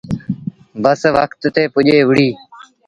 بس 0.83 1.01
وکت 1.15 1.41
تي 1.55 1.63
پُڄي 1.73 1.97
وُهڙي۔ 2.07 2.29